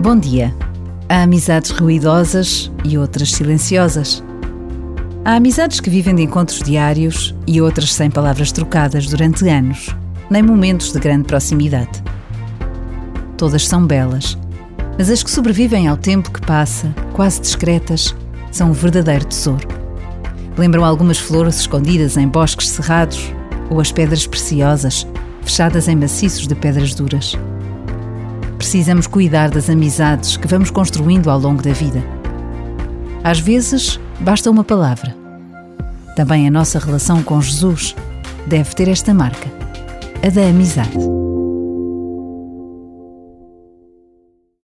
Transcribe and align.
Bom 0.00 0.16
dia. 0.18 0.52
Há 1.08 1.22
amizades 1.22 1.70
ruidosas 1.70 2.72
e 2.84 2.98
outras 2.98 3.30
silenciosas. 3.30 4.22
Há 5.24 5.36
amizades 5.36 5.78
que 5.78 5.90
vivem 5.90 6.16
de 6.16 6.22
encontros 6.22 6.58
diários 6.58 7.34
e 7.46 7.60
outras 7.60 7.92
sem 7.92 8.10
palavras 8.10 8.50
trocadas 8.50 9.06
durante 9.06 9.48
anos, 9.48 9.94
nem 10.28 10.42
momentos 10.42 10.92
de 10.92 10.98
grande 10.98 11.24
proximidade. 11.24 12.02
Todas 13.36 13.68
são 13.68 13.86
belas, 13.86 14.36
mas 14.98 15.08
as 15.08 15.22
que 15.22 15.30
sobrevivem 15.30 15.86
ao 15.86 15.96
tempo 15.96 16.32
que 16.32 16.40
passa, 16.40 16.92
quase 17.12 17.40
discretas, 17.40 18.14
são 18.50 18.70
um 18.70 18.72
verdadeiro 18.72 19.26
tesouro. 19.26 19.68
Lembram 20.56 20.84
algumas 20.84 21.18
flores 21.18 21.60
escondidas 21.60 22.16
em 22.16 22.26
bosques 22.26 22.70
cerrados 22.70 23.32
ou 23.70 23.80
as 23.80 23.92
pedras 23.92 24.26
preciosas, 24.26 25.06
fechadas 25.42 25.86
em 25.86 25.94
maciços 25.94 26.48
de 26.48 26.54
pedras 26.56 26.92
duras. 26.94 27.36
Precisamos 28.62 29.08
cuidar 29.08 29.50
das 29.50 29.68
amizades 29.68 30.36
que 30.36 30.46
vamos 30.46 30.70
construindo 30.70 31.28
ao 31.28 31.36
longo 31.36 31.60
da 31.60 31.72
vida. 31.72 32.00
Às 33.24 33.40
vezes, 33.40 33.98
basta 34.20 34.48
uma 34.48 34.62
palavra. 34.62 35.16
Também 36.14 36.46
a 36.46 36.50
nossa 36.50 36.78
relação 36.78 37.24
com 37.24 37.42
Jesus 37.42 37.96
deve 38.46 38.72
ter 38.76 38.86
esta 38.86 39.12
marca, 39.12 39.50
a 40.24 40.30
da 40.30 40.46
amizade. 40.46 41.21